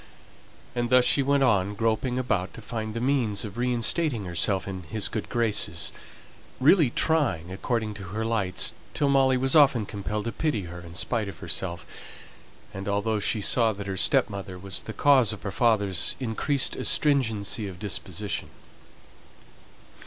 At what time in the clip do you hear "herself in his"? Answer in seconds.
4.25-5.07